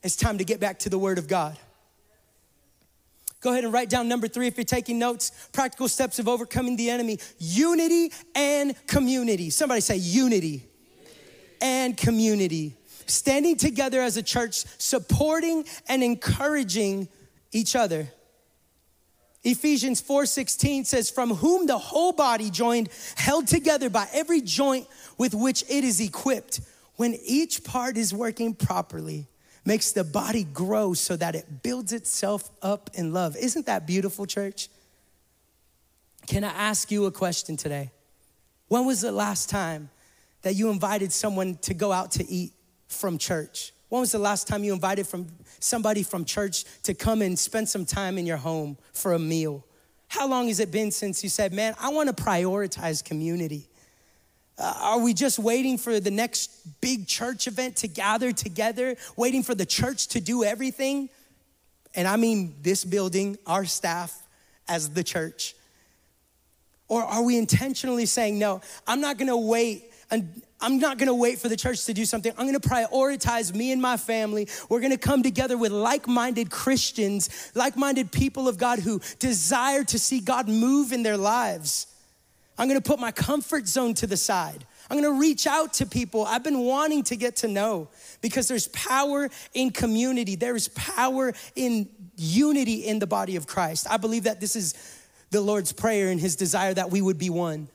[0.03, 1.57] it's time to get back to the Word of God.
[3.41, 5.49] Go ahead and write down number three if you're taking notes.
[5.53, 9.51] Practical steps of overcoming the enemy unity and community.
[9.51, 10.69] Somebody say unity, unity.
[11.61, 12.75] and community.
[13.07, 17.09] Standing together as a church, supporting and encouraging
[17.53, 18.13] each other.
[19.45, 25.33] Ephesians 4:16 says from whom the whole body joined held together by every joint with
[25.33, 26.61] which it is equipped
[26.97, 29.29] when each part is working properly
[29.69, 33.37] makes the body grow so that it builds itself up in love.
[33.37, 34.71] Isn't that beautiful, church?
[36.27, 37.91] Can I ask you a question today?
[38.69, 39.91] When was the last time
[40.41, 42.55] that you invited someone to go out to eat
[42.89, 43.75] from church?
[43.91, 45.27] When was the last time you invited from
[45.61, 49.67] somebody from church to come and spend some time in your home for a meal?
[50.09, 53.69] How long has it been since you said, "Man, I want to prioritize community"?
[54.59, 59.43] Uh, are we just waiting for the next big church event to gather together, waiting
[59.43, 61.09] for the church to do everything?
[61.99, 64.17] and I mean this building, our staff
[64.69, 65.57] as the church?
[66.87, 71.41] Or are we intentionally saying, no, I'm not gonna wait and I'm not gonna wait
[71.41, 72.33] for the church to do something.
[72.39, 74.49] I'm gonna prioritize me and my family.
[74.69, 79.83] We're gonna come together with like minded Christians, like minded people of God who desire
[79.83, 81.88] to see God move in their lives.
[82.59, 84.67] I'm gonna put my comfort zone to the side.
[84.91, 87.89] I'm gonna reach out to people I've been wanting to get to know
[88.21, 93.87] because there's power in community, there's power in unity in the body of Christ.
[93.89, 94.75] I believe that this is
[95.31, 97.69] the Lord's prayer and his desire that we would be one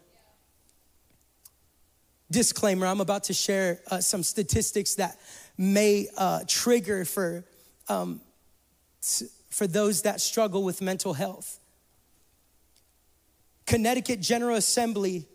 [2.34, 5.20] disclaimer i'm about to share uh, some statistics that
[5.58, 7.46] may uh, trigger for
[7.88, 8.20] um,
[9.50, 11.60] for those that struggle with mental health
[13.66, 15.26] connecticut general assembly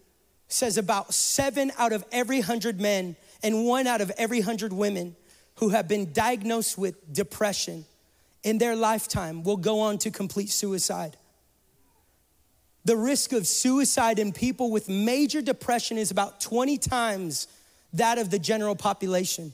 [0.49, 5.15] says about seven out of every hundred men and one out of every hundred women
[5.57, 7.85] who have been diagnosed with depression
[8.43, 11.17] in their lifetime will go on to complete suicide
[12.89, 17.47] the risk of suicide in people with major depression is about 20 times
[17.93, 19.53] that of the general population.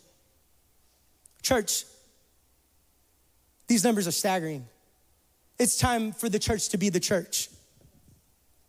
[1.42, 1.84] Church,
[3.66, 4.66] these numbers are staggering.
[5.58, 7.48] It's time for the church to be the church.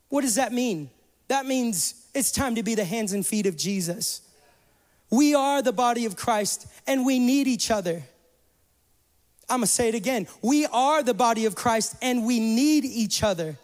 [0.10, 0.90] What does that mean?
[1.28, 4.22] That means it's time to be the hands and feet of Jesus.
[5.10, 8.04] We are the body of Christ and we need each other.
[9.50, 10.28] I'm gonna say it again.
[10.42, 13.58] We are the body of Christ and we need each other.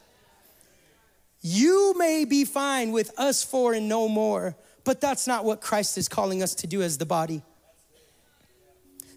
[1.41, 5.97] You may be fine with us four and no more, but that's not what Christ
[5.97, 7.41] is calling us to do as the body.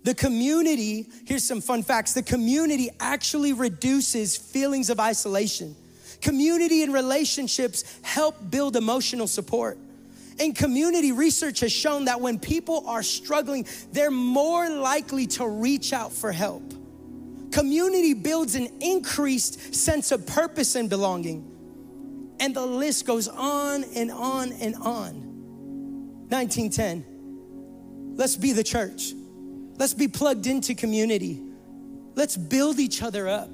[0.05, 5.77] The community, here's some fun facts the community actually reduces feelings of isolation.
[6.25, 9.77] Community and relationships help build emotional support.
[10.41, 15.93] And community research has shown that when people are struggling, they're more likely to reach
[15.93, 16.63] out for help.
[17.53, 21.45] Community builds an increased sense of purpose and belonging.
[22.41, 25.15] And the list goes on and on and on.
[26.31, 28.17] 1910.
[28.17, 29.13] Let's be the church.
[29.77, 31.43] Let's be plugged into community.
[32.15, 33.51] Let's build each other up.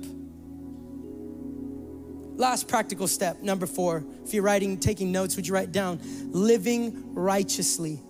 [2.40, 4.02] Last practical step, number four.
[4.24, 6.00] If you're writing, taking notes, would you write down
[6.30, 8.00] living righteously?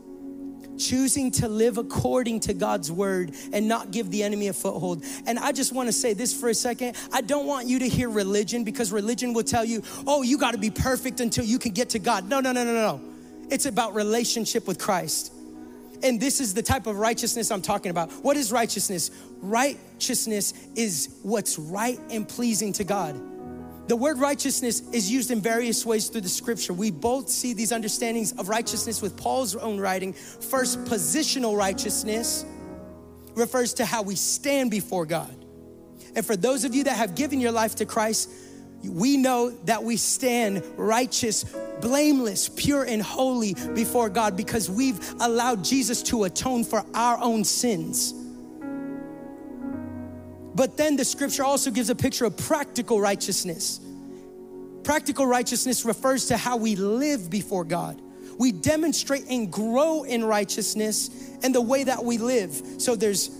[0.78, 5.04] choosing to live according to God's word and not give the enemy a foothold.
[5.26, 6.96] And I just want to say this for a second.
[7.12, 10.52] I don't want you to hear religion because religion will tell you, oh, you got
[10.52, 12.30] to be perfect until you can get to God.
[12.30, 13.00] No, no, no, no, no.
[13.50, 15.34] It's about relationship with Christ.
[16.02, 18.10] And this is the type of righteousness I'm talking about.
[18.24, 19.10] What is righteousness?
[19.42, 23.20] Righteousness is what's right and pleasing to God.
[23.90, 26.72] The word righteousness is used in various ways through the scripture.
[26.72, 30.12] We both see these understandings of righteousness with Paul's own writing.
[30.12, 32.44] First, positional righteousness
[33.34, 35.34] refers to how we stand before God.
[36.14, 38.30] And for those of you that have given your life to Christ,
[38.84, 41.44] we know that we stand righteous,
[41.80, 47.42] blameless, pure, and holy before God because we've allowed Jesus to atone for our own
[47.42, 48.14] sins.
[50.60, 53.80] But then the scripture also gives a picture of practical righteousness.
[54.84, 57.98] Practical righteousness refers to how we live before God.
[58.38, 61.08] We demonstrate and grow in righteousness
[61.42, 62.50] and the way that we live.
[62.76, 63.30] So there's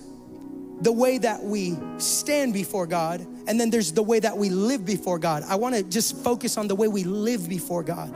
[0.81, 4.87] the way that we stand before God, and then there's the way that we live
[4.87, 5.43] before God.
[5.47, 8.15] I want to just focus on the way we live before God.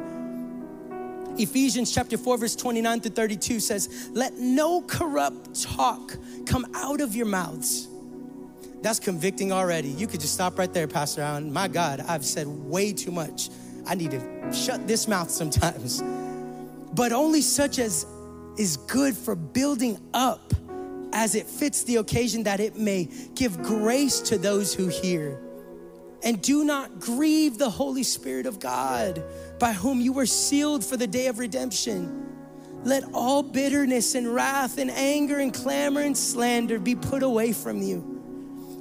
[1.38, 7.14] Ephesians chapter 4, verse 29 to 32 says, Let no corrupt talk come out of
[7.14, 7.88] your mouths
[8.84, 9.88] that's convicting already.
[9.88, 11.50] You could just stop right there, Pastor Allen.
[11.50, 13.48] My God, I've said way too much.
[13.86, 16.02] I need to shut this mouth sometimes.
[16.92, 18.04] But only such as
[18.58, 20.52] is good for building up
[21.14, 25.40] as it fits the occasion that it may give grace to those who hear.
[26.22, 29.24] And do not grieve the Holy Spirit of God,
[29.58, 32.22] by whom you were sealed for the day of redemption.
[32.84, 37.80] Let all bitterness and wrath and anger and clamor and slander be put away from
[37.80, 38.13] you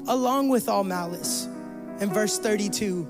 [0.08, 1.48] along with all malice.
[2.00, 3.08] And verse 32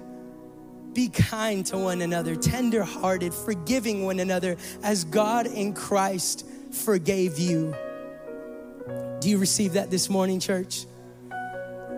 [0.94, 7.40] be kind to one another, tender hearted, forgiving one another as God in Christ forgave
[7.40, 7.76] you.
[9.20, 10.86] Do you receive that this morning, church?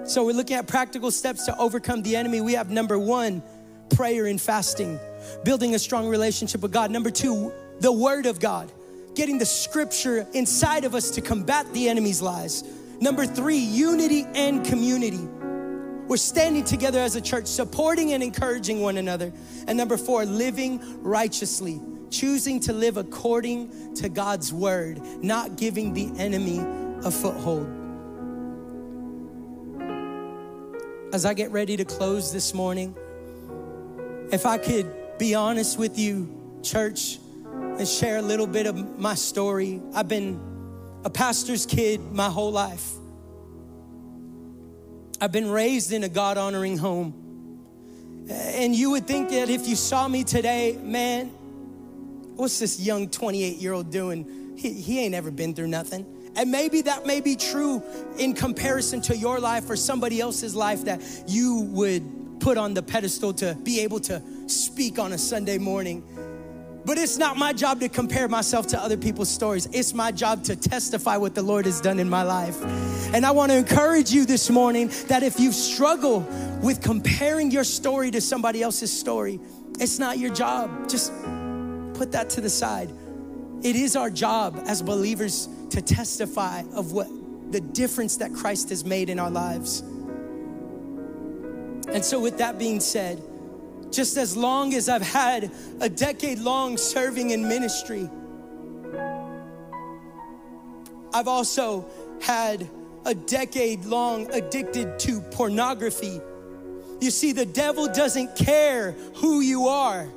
[0.06, 2.40] So, we're looking at practical steps to overcome the enemy.
[2.40, 3.42] We have number one,
[3.90, 5.00] prayer and fasting,
[5.44, 6.92] building a strong relationship with God.
[6.92, 8.72] Number two, the Word of God,
[9.16, 12.64] getting the scripture inside of us to combat the enemy's lies.
[13.00, 15.28] Number three, unity and community.
[16.08, 19.34] We're standing together as a church, supporting and encouraging one another.
[19.68, 26.12] And number four, living righteously, choosing to live according to God's word, not giving the
[26.18, 26.60] enemy
[27.04, 27.86] a foothold.
[31.16, 32.94] as I get ready to close this morning,
[34.34, 37.20] if I could be honest with you, church,
[37.54, 39.82] and share a little bit of my story.
[39.94, 40.42] I've been
[41.06, 42.92] a pastor's kid my whole life.
[45.22, 47.22] I've been raised in a God honoring home.
[48.30, 51.28] And you would think that if you saw me today, man,
[52.36, 54.56] what's this young 28 year old doing?
[54.58, 56.08] He, he ain't ever been through nothing.
[56.36, 57.84] And maybe that may be true
[58.18, 62.82] in comparison to your life or somebody else's life that you would put on the
[62.82, 66.04] pedestal to be able to speak on a Sunday morning.
[66.86, 69.68] But it's not my job to compare myself to other people's stories.
[69.72, 72.64] It's my job to testify what the Lord has done in my life.
[73.14, 76.20] And I want to encourage you this morning that if you struggle
[76.62, 79.40] with comparing your story to somebody else's story,
[79.80, 80.88] it's not your job.
[80.88, 81.12] Just
[81.96, 82.92] put that to the side.
[83.64, 87.08] It is our job as believers to testify of what
[87.52, 89.82] the difference that Christ has made in our lives.
[91.90, 93.22] And so, with that being said,
[93.92, 98.10] just as long as I've had a decade long serving in ministry,
[101.14, 101.86] I've also
[102.22, 102.70] had
[103.06, 106.20] a decade long addicted to pornography.
[107.00, 110.10] You see, the devil doesn't care who you are,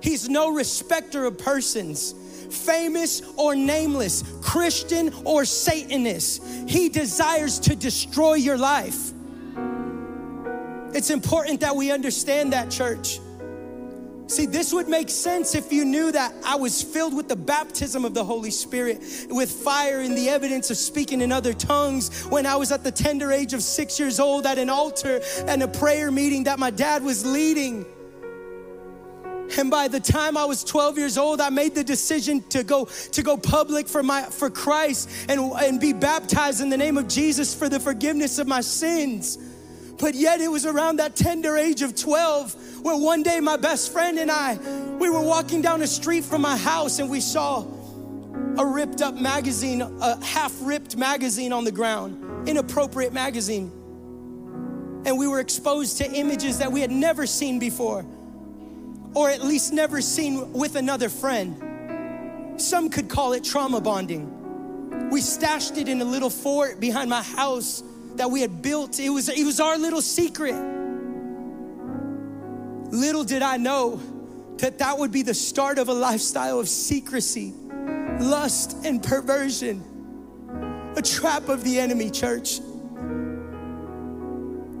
[0.00, 2.14] he's no respecter of persons
[2.50, 6.42] famous or nameless, Christian or Satanist.
[6.68, 9.13] He desires to destroy your life.
[10.94, 13.18] It's important that we understand that, church.
[14.26, 18.04] See, this would make sense if you knew that I was filled with the baptism
[18.04, 22.46] of the Holy Spirit, with fire and the evidence of speaking in other tongues when
[22.46, 25.68] I was at the tender age of six years old at an altar and a
[25.68, 27.84] prayer meeting that my dad was leading.
[29.58, 32.86] And by the time I was 12 years old, I made the decision to go
[32.86, 37.08] to go public for my for Christ and, and be baptized in the name of
[37.08, 39.38] Jesus for the forgiveness of my sins.
[39.98, 43.92] But yet it was around that tender age of 12 where one day my best
[43.92, 44.58] friend and I
[44.98, 47.64] we were walking down a street from my house and we saw
[48.58, 53.70] a ripped up magazine, a half ripped magazine on the ground, inappropriate magazine.
[55.06, 58.04] And we were exposed to images that we had never seen before
[59.14, 62.60] or at least never seen with another friend.
[62.60, 65.10] Some could call it trauma bonding.
[65.10, 67.82] We stashed it in a little fort behind my house
[68.16, 68.98] that we had built.
[68.98, 70.54] It was, it was our little secret.
[72.90, 74.00] Little did I know
[74.58, 77.52] that that would be the start of a lifestyle of secrecy,
[78.20, 79.82] lust, and perversion.
[80.96, 82.60] A trap of the enemy, church.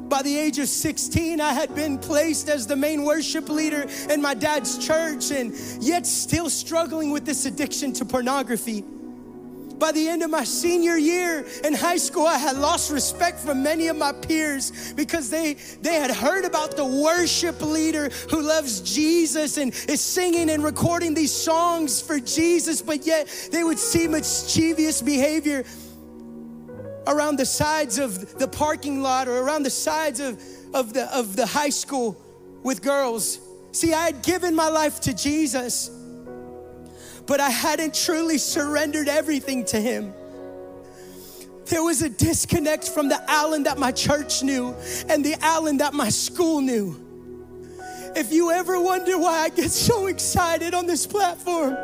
[0.08, 4.22] By the age of 16, I had been placed as the main worship leader in
[4.22, 8.84] my dad's church, and yet still struggling with this addiction to pornography.
[9.78, 13.62] By the end of my senior year in high school, I had lost respect from
[13.62, 18.80] many of my peers because they, they had heard about the worship leader who loves
[18.80, 24.06] Jesus and is singing and recording these songs for Jesus, but yet they would see
[24.06, 25.64] mischievous behavior
[27.06, 30.40] around the sides of the parking lot or around the sides of,
[30.72, 32.16] of, the, of the high school
[32.62, 33.40] with girls.
[33.72, 35.90] See, I had given my life to Jesus,
[37.26, 40.12] but I hadn't truly surrendered everything to Him.
[41.66, 44.74] There was a disconnect from the Alan that my church knew
[45.08, 47.00] and the Alan that my school knew.
[48.16, 51.76] If you ever wonder why I get so excited on this platform,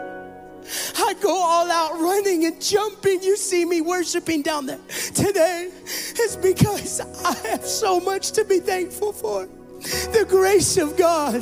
[0.97, 3.23] I go all out running and jumping.
[3.23, 4.79] You see me worshiping down there
[5.15, 5.71] today.
[5.85, 9.49] It's because I have so much to be thankful for.
[10.13, 11.41] The grace of God.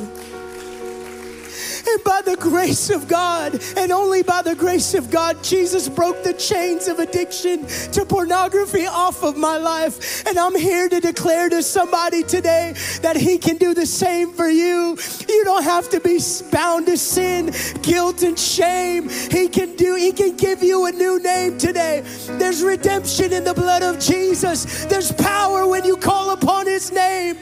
[1.87, 6.23] And by the grace of God, and only by the grace of God, Jesus broke
[6.23, 10.25] the chains of addiction to pornography off of my life.
[10.27, 14.49] And I'm here to declare to somebody today that He can do the same for
[14.49, 14.97] you.
[15.27, 16.19] You don't have to be
[16.51, 19.09] bound to sin, guilt, and shame.
[19.09, 22.01] He can do, He can give you a new name today.
[22.27, 27.37] There's redemption in the blood of Jesus, there's power when you call upon His name.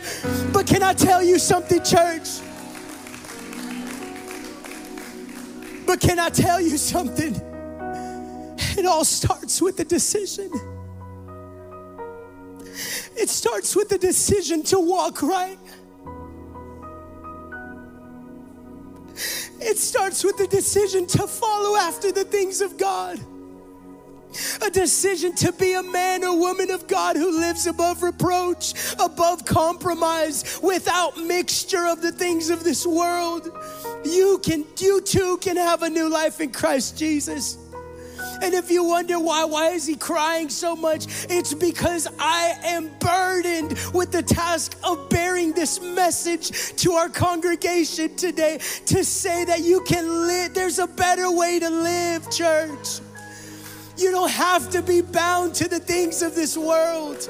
[0.53, 2.46] But can I tell you something, church?
[5.88, 7.33] But can I tell you something?
[8.77, 10.51] It all starts with a decision.
[13.15, 15.57] It starts with the decision to walk right.
[19.59, 23.19] It starts with the decision to follow after the things of God
[24.61, 29.45] a decision to be a man or woman of God who lives above reproach, above
[29.45, 33.49] compromise, without mixture of the things of this world.
[34.07, 37.57] You can, you too can have a new life in Christ Jesus.
[38.41, 41.07] And if you wonder why, why is he crying so much?
[41.29, 48.15] It's because I am burdened with the task of bearing this message to our congregation
[48.15, 52.99] today to say that you can live, there's a better way to live, church.
[53.97, 57.27] You don't have to be bound to the things of this world.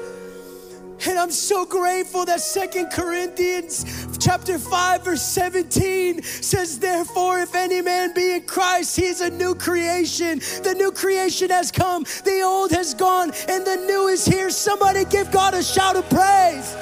[1.06, 7.80] And I'm so grateful that Second Corinthians chapter 5 verse 17 says therefore if any
[7.80, 10.40] man be in Christ he is a new creation.
[10.62, 14.50] The new creation has come, the old has gone and the new is here.
[14.50, 16.74] Somebody give God a shout of praise.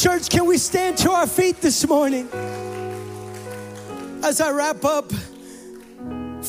[0.00, 2.28] Church, can we stand to our feet this morning?
[4.22, 5.10] As I wrap up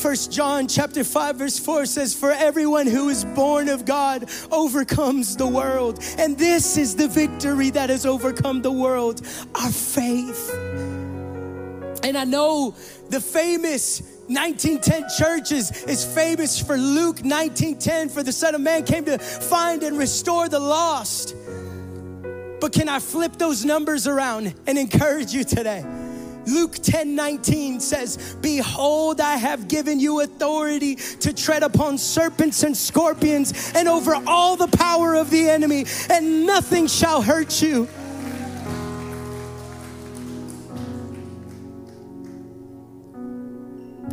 [0.06, 5.34] First John chapter 5 verse 4 says for everyone who is born of God overcomes
[5.34, 9.20] the world and this is the victory that has overcome the world
[9.56, 10.54] our faith.
[12.04, 12.76] And I know
[13.10, 19.04] the famous 1910 churches is famous for Luke 1910 for the son of man came
[19.06, 21.34] to find and restore the lost.
[22.60, 25.84] But can I flip those numbers around and encourage you today
[26.46, 32.76] Luke 10 19 says, Behold, I have given you authority to tread upon serpents and
[32.76, 37.88] scorpions and over all the power of the enemy, and nothing shall hurt you.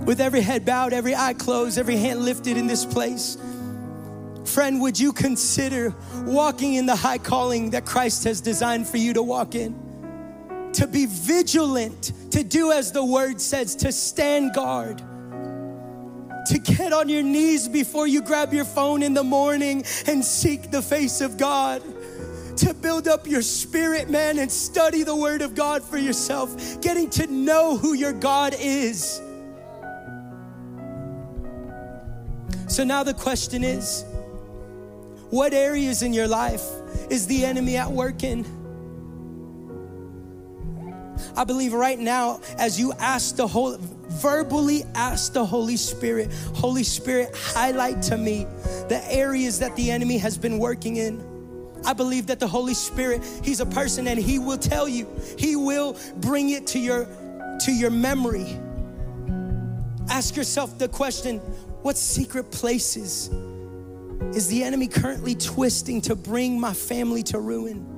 [0.05, 3.37] With every head bowed, every eye closed, every hand lifted in this place,
[4.43, 5.93] friend, would you consider
[6.25, 9.82] walking in the high calling that Christ has designed for you to walk in?
[10.73, 14.97] To be vigilant, to do as the word says, to stand guard,
[16.47, 20.71] to get on your knees before you grab your phone in the morning and seek
[20.71, 21.81] the face of God,
[22.57, 27.09] to build up your spirit, man, and study the word of God for yourself, getting
[27.11, 29.21] to know who your God is.
[32.67, 34.03] So now the question is
[35.29, 36.63] what areas in your life
[37.09, 38.62] is the enemy at work in?
[41.35, 43.77] I believe right now, as you ask the Holy,
[44.07, 48.45] verbally ask the Holy Spirit, Holy Spirit, highlight to me
[48.87, 51.23] the areas that the enemy has been working in.
[51.85, 55.07] I believe that the Holy Spirit, He's a person and He will tell you,
[55.37, 57.07] He will bring it to your
[57.61, 58.59] to your memory.
[60.09, 61.39] Ask yourself the question,
[61.81, 63.29] what secret places
[64.35, 67.92] is the enemy currently twisting to bring my family to ruin?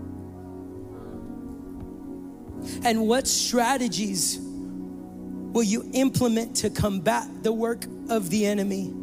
[2.84, 8.93] And what strategies will you implement to combat the work of the enemy?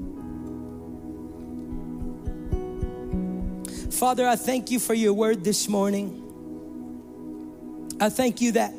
[3.90, 6.18] Father, I thank you for your word this morning.
[8.00, 8.72] I thank you that,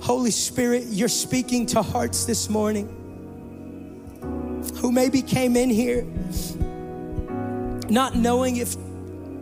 [0.00, 2.92] Holy Spirit, you're speaking to hearts this morning
[4.76, 6.06] who maybe came in here
[7.90, 8.76] not knowing if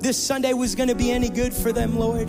[0.01, 2.28] this Sunday was going to be any good for them, Lord.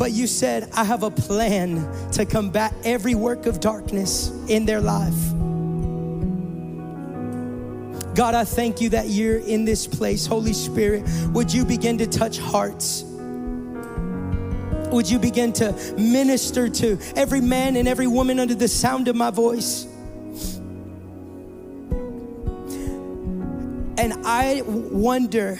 [0.00, 4.80] But you said, I have a plan to combat every work of darkness in their
[4.80, 5.12] life.
[8.14, 10.24] God, I thank you that you're in this place.
[10.24, 13.02] Holy Spirit, would you begin to touch hearts?
[14.90, 19.16] Would you begin to minister to every man and every woman under the sound of
[19.16, 19.84] my voice?
[23.98, 25.58] And I wonder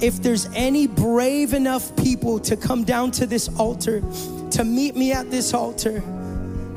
[0.00, 4.02] if there's any brave enough people to come down to this altar,
[4.50, 6.00] to meet me at this altar,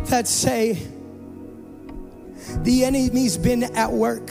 [0.06, 0.74] that say,
[2.60, 4.30] the enemy's been at work,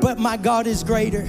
[0.00, 1.26] but my God is greater.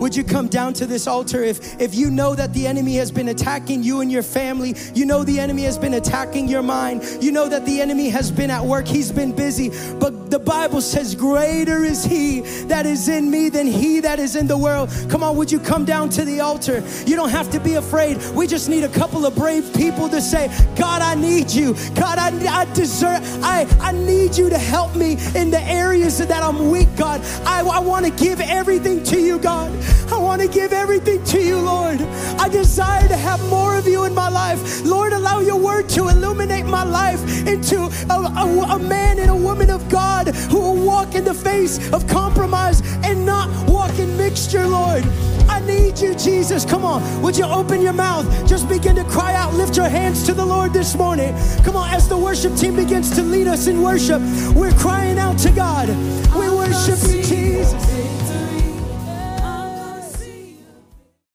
[0.00, 3.10] Would you come down to this altar if, if you know that the enemy has
[3.10, 4.74] been attacking you and your family?
[4.94, 7.02] You know the enemy has been attacking your mind.
[7.20, 8.86] You know that the enemy has been at work.
[8.86, 9.70] He's been busy.
[9.98, 14.36] But the Bible says, Greater is he that is in me than he that is
[14.36, 14.90] in the world.
[15.08, 16.84] Come on, would you come down to the altar?
[17.06, 18.18] You don't have to be afraid.
[18.34, 21.74] We just need a couple of brave people to say, God, I need you.
[21.94, 22.28] God, I,
[22.60, 26.88] I deserve, I, I need you to help me in the areas that I'm weak,
[26.96, 27.22] God.
[27.46, 29.72] I, I want to give everything to you, God.
[30.12, 32.00] I want to give everything to you, Lord.
[32.38, 34.84] I desire to have more of you in my life.
[34.84, 39.36] Lord, allow your word to illuminate my life into a, a, a man and a
[39.36, 44.16] woman of God who will walk in the face of compromise and not walk in
[44.16, 45.04] mixture, Lord.
[45.48, 46.64] I need you, Jesus.
[46.64, 47.22] Come on.
[47.22, 48.26] Would you open your mouth?
[48.46, 49.54] Just begin to cry out.
[49.54, 51.34] Lift your hands to the Lord this morning.
[51.64, 54.20] Come on, as the worship team begins to lead us in worship,
[54.54, 55.88] we're crying out to God.
[56.34, 57.95] We worship you, Jesus.